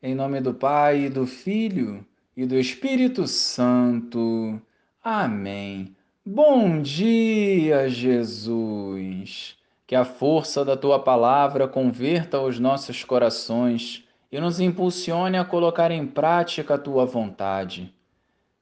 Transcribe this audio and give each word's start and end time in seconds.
Em 0.00 0.14
nome 0.14 0.40
do 0.40 0.54
Pai, 0.54 1.08
do 1.08 1.26
Filho 1.26 2.06
e 2.36 2.46
do 2.46 2.54
Espírito 2.54 3.26
Santo. 3.26 4.62
Amém. 5.02 5.92
Bom 6.24 6.80
dia, 6.80 7.88
Jesus. 7.88 9.56
Que 9.88 9.96
a 9.96 10.04
força 10.04 10.64
da 10.64 10.76
tua 10.76 11.00
palavra 11.00 11.66
converta 11.66 12.40
os 12.40 12.60
nossos 12.60 13.02
corações 13.02 14.04
e 14.30 14.38
nos 14.38 14.60
impulsione 14.60 15.36
a 15.36 15.44
colocar 15.44 15.90
em 15.90 16.06
prática 16.06 16.74
a 16.74 16.78
tua 16.78 17.04
vontade. 17.04 17.92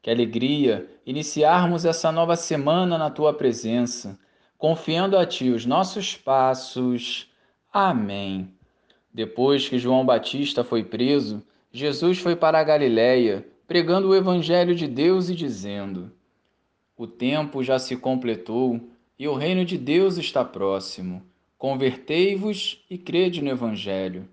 Que 0.01 0.09
alegria 0.09 0.89
iniciarmos 1.05 1.85
essa 1.85 2.11
nova 2.11 2.35
semana 2.35 2.97
na 2.97 3.11
tua 3.11 3.35
presença, 3.35 4.19
confiando 4.57 5.19
a 5.19 5.27
ti 5.27 5.51
os 5.51 5.67
nossos 5.67 6.17
passos. 6.17 7.31
Amém. 7.71 8.56
Depois 9.17 9.67
que 9.67 9.79
João 9.79 10.05
Batista 10.05 10.63
foi 10.63 10.85
preso, 10.85 11.43
Jesus 11.73 12.19
foi 12.19 12.37
para 12.37 12.61
a 12.61 12.63
Galiléia, 12.63 13.49
pregando 13.67 14.09
o 14.09 14.15
evangelho 14.15 14.75
de 14.75 14.87
Deus 14.87 15.31
e 15.31 15.35
dizendo: 15.35 16.13
O 16.95 17.07
tempo 17.07 17.65
já 17.65 17.79
se 17.79 17.97
completou 17.97 18.79
e 19.19 19.27
o 19.27 19.35
reino 19.35 19.65
de 19.65 19.79
Deus 19.79 20.19
está 20.19 20.45
próximo. 20.45 21.23
Convertei-vos 21.57 22.85
e 22.91 22.99
crede 22.99 23.41
no 23.41 23.49
evangelho. 23.49 24.29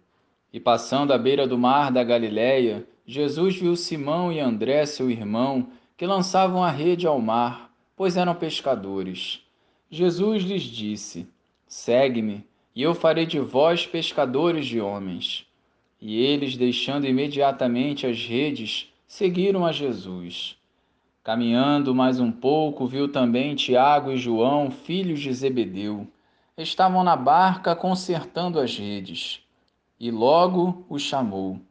E 0.51 0.59
passando 0.59 1.13
à 1.13 1.17
beira 1.17 1.47
do 1.47 1.57
mar 1.57 1.89
da 1.89 2.03
Galiléia, 2.03 2.85
Jesus 3.05 3.55
viu 3.55 3.77
Simão 3.77 4.33
e 4.33 4.41
André, 4.41 4.85
seu 4.85 5.09
irmão, 5.09 5.69
que 5.95 6.05
lançavam 6.05 6.61
a 6.61 6.69
rede 6.69 7.07
ao 7.07 7.21
mar, 7.21 7.73
pois 7.95 8.17
eram 8.17 8.35
pescadores. 8.35 9.47
Jesus 9.89 10.43
lhes 10.43 10.63
disse: 10.63 11.25
Segue-me 11.65 12.45
e 12.75 12.81
eu 12.81 12.95
farei 12.95 13.25
de 13.25 13.39
vós 13.39 13.85
pescadores 13.85 14.65
de 14.65 14.81
homens. 14.81 15.45
E 16.01 16.19
eles, 16.19 16.57
deixando 16.57 17.07
imediatamente 17.07 18.05
as 18.05 18.25
redes, 18.25 18.91
seguiram 19.07 19.65
a 19.65 19.71
Jesus. 19.71 20.57
Caminhando 21.23 21.95
mais 21.95 22.19
um 22.19 22.31
pouco, 22.31 22.85
viu 22.85 23.07
também 23.07 23.55
Tiago 23.55 24.11
e 24.11 24.17
João, 24.17 24.69
filhos 24.69 25.21
de 25.21 25.33
Zebedeu. 25.33 26.05
Estavam 26.57 27.03
na 27.03 27.15
barca 27.15 27.75
consertando 27.75 28.59
as 28.59 28.77
redes. 28.77 29.39
E 29.97 30.11
logo 30.11 30.85
os 30.89 31.01
chamou. 31.01 31.61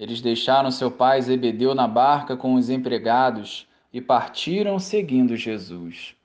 Eles 0.00 0.20
deixaram 0.20 0.70
seu 0.70 0.90
pai 0.90 1.22
Zebedeu 1.22 1.74
na 1.74 1.86
barca 1.86 2.36
com 2.36 2.54
os 2.54 2.68
empregados 2.68 3.68
e 3.92 4.00
partiram 4.00 4.78
seguindo 4.78 5.36
Jesus. 5.36 6.17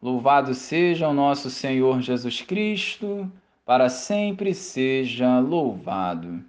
Louvado 0.00 0.52
seja 0.54 1.08
o 1.08 1.14
nosso 1.14 1.48
Senhor 1.48 2.02
Jesus 2.02 2.42
Cristo, 2.42 3.30
para 3.64 3.88
sempre 3.88 4.54
seja 4.54 5.38
louvado. 5.38 6.44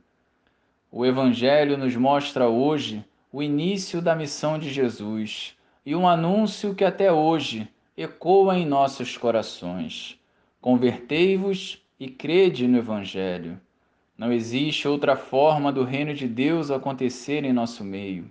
O 0.91 1.05
Evangelho 1.05 1.77
nos 1.77 1.95
mostra 1.95 2.49
hoje 2.49 3.03
o 3.31 3.41
início 3.41 4.01
da 4.01 4.15
missão 4.15 4.59
de 4.59 4.69
Jesus 4.69 5.55
e 5.85 5.95
um 5.95 6.05
anúncio 6.07 6.75
que 6.75 6.83
até 6.83 7.11
hoje 7.11 7.67
ecoa 7.95 8.57
em 8.57 8.65
nossos 8.65 9.15
corações. 9.15 10.19
Convertei-vos 10.59 11.81
e 11.97 12.09
crede 12.09 12.67
no 12.67 12.77
Evangelho. 12.77 13.59
Não 14.17 14.33
existe 14.33 14.89
outra 14.89 15.15
forma 15.15 15.71
do 15.71 15.85
reino 15.85 16.13
de 16.13 16.27
Deus 16.27 16.69
acontecer 16.69 17.45
em 17.45 17.53
nosso 17.53 17.83
meio. 17.83 18.29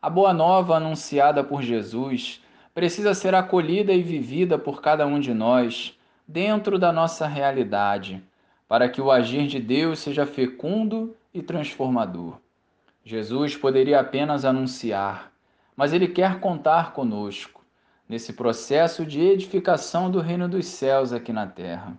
A 0.00 0.08
boa 0.08 0.32
nova 0.32 0.76
anunciada 0.76 1.42
por 1.42 1.60
Jesus 1.60 2.40
precisa 2.74 3.14
ser 3.14 3.34
acolhida 3.34 3.92
e 3.92 4.02
vivida 4.02 4.58
por 4.58 4.82
cada 4.82 5.06
um 5.06 5.20
de 5.20 5.32
nós, 5.32 5.96
dentro 6.26 6.78
da 6.78 6.92
nossa 6.92 7.26
realidade, 7.26 8.22
para 8.66 8.88
que 8.88 9.00
o 9.00 9.12
agir 9.12 9.46
de 9.46 9.60
Deus 9.60 10.00
seja 10.00 10.26
fecundo 10.26 11.16
e 11.32 11.40
transformador. 11.40 12.38
Jesus 13.04 13.56
poderia 13.56 14.00
apenas 14.00 14.44
anunciar, 14.44 15.30
mas 15.76 15.92
ele 15.92 16.08
quer 16.08 16.40
contar 16.40 16.92
conosco 16.92 17.62
nesse 18.08 18.32
processo 18.32 19.06
de 19.06 19.20
edificação 19.20 20.10
do 20.10 20.20
reino 20.20 20.48
dos 20.48 20.66
céus 20.66 21.12
aqui 21.12 21.32
na 21.32 21.46
terra. 21.46 21.96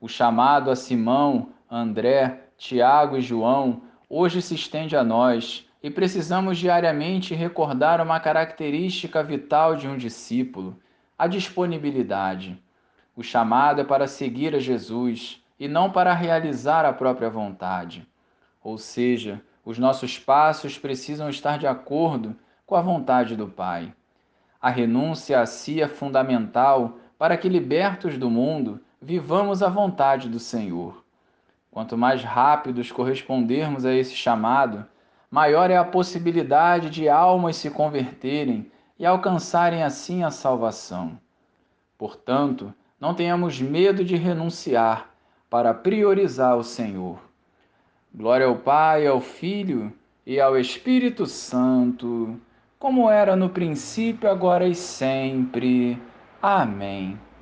O 0.00 0.08
chamado 0.08 0.70
a 0.70 0.76
Simão, 0.76 1.50
André, 1.70 2.48
Tiago 2.56 3.16
e 3.16 3.20
João 3.20 3.82
hoje 4.08 4.42
se 4.42 4.54
estende 4.54 4.96
a 4.96 5.04
nós 5.04 5.66
e 5.82 5.90
precisamos 5.90 6.58
diariamente 6.58 7.34
recordar 7.34 8.00
uma 8.00 8.20
característica 8.20 9.22
vital 9.22 9.76
de 9.76 9.88
um 9.88 9.96
discípulo: 9.96 10.78
a 11.18 11.26
disponibilidade. 11.26 12.60
O 13.16 13.22
chamado 13.22 13.80
é 13.80 13.84
para 13.84 14.06
seguir 14.06 14.54
a 14.54 14.58
Jesus 14.58 15.42
e 15.58 15.68
não 15.68 15.90
para 15.90 16.14
realizar 16.14 16.84
a 16.84 16.92
própria 16.92 17.28
vontade. 17.28 18.06
Ou 18.62 18.78
seja, 18.78 19.42
os 19.64 19.78
nossos 19.78 20.18
passos 20.18 20.78
precisam 20.78 21.28
estar 21.28 21.58
de 21.58 21.66
acordo 21.66 22.36
com 22.66 22.74
a 22.74 22.80
vontade 22.80 23.36
do 23.36 23.46
Pai. 23.46 23.92
A 24.60 24.70
renúncia 24.70 25.40
a 25.40 25.46
si 25.46 25.82
é 25.82 25.88
fundamental 25.88 26.98
para 27.18 27.36
que, 27.36 27.48
libertos 27.48 28.16
do 28.16 28.30
mundo, 28.30 28.80
vivamos 29.00 29.62
a 29.62 29.68
vontade 29.68 30.28
do 30.28 30.38
Senhor. 30.38 31.04
Quanto 31.70 31.96
mais 31.96 32.22
rápidos 32.22 32.90
correspondermos 32.90 33.84
a 33.84 33.94
esse 33.94 34.14
chamado, 34.14 34.86
maior 35.30 35.70
é 35.70 35.76
a 35.76 35.84
possibilidade 35.84 36.90
de 36.90 37.08
almas 37.08 37.56
se 37.56 37.70
converterem 37.70 38.70
e 38.98 39.06
alcançarem 39.06 39.82
assim 39.82 40.24
a 40.24 40.30
salvação. 40.30 41.18
Portanto, 41.96 42.74
não 42.98 43.14
tenhamos 43.14 43.60
medo 43.60 44.04
de 44.04 44.16
renunciar 44.16 45.10
para 45.48 45.72
priorizar 45.72 46.56
o 46.56 46.64
Senhor. 46.64 47.18
Glória 48.12 48.46
ao 48.46 48.56
Pai, 48.56 49.06
ao 49.06 49.20
Filho 49.20 49.92
e 50.26 50.40
ao 50.40 50.58
Espírito 50.58 51.26
Santo, 51.26 52.38
como 52.78 53.08
era 53.08 53.36
no 53.36 53.48
princípio, 53.48 54.28
agora 54.28 54.66
e 54.66 54.74
sempre. 54.74 56.00
Amém. 56.42 57.18